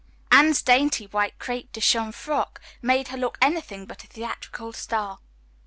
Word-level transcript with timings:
Anne's 0.31 0.63
dainty 0.63 1.05
white 1.05 1.37
crepe 1.37 1.71
de 1.71 1.79
chine 1.79 2.11
frock 2.11 2.59
made 2.81 3.09
her 3.09 3.17
look 3.17 3.37
anything 3.39 3.85
but 3.85 4.03
a 4.03 4.07
theatrical 4.07 4.73
star. 4.73 5.19